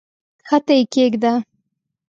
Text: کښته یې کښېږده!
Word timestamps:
کښته 0.47 0.73
یې 0.77 0.83
کښېږده! 0.93 1.33